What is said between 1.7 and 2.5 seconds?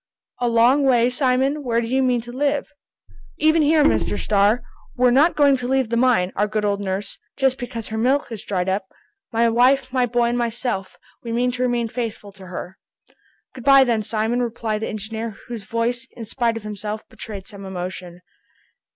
do you mean to